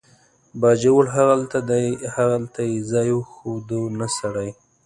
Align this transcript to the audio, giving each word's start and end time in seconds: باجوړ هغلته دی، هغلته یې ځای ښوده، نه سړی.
باجوړ 0.61 1.03
هغلته 1.17 1.59
دی، 1.69 1.85
هغلته 2.15 2.61
یې 2.69 2.77
ځای 2.91 3.09
ښوده، 3.31 3.81
نه 3.99 4.07
سړی. 4.17 4.49